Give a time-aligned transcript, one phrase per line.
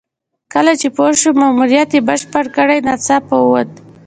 [0.53, 3.71] کله چې پوه شو ماموریت یې بشپړ کړی ناڅاپه ووت.